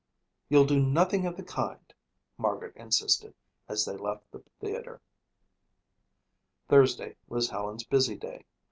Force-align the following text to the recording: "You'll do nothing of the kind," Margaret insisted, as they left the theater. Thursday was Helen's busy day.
"You'll 0.49 0.65
do 0.65 0.79
nothing 0.79 1.27
of 1.27 1.37
the 1.37 1.43
kind," 1.43 1.93
Margaret 2.35 2.75
insisted, 2.75 3.35
as 3.69 3.85
they 3.85 3.95
left 3.95 4.31
the 4.31 4.41
theater. 4.59 4.99
Thursday 6.67 7.17
was 7.27 7.51
Helen's 7.51 7.83
busy 7.83 8.15
day. 8.15 8.45